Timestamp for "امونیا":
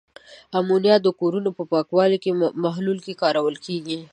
0.59-0.95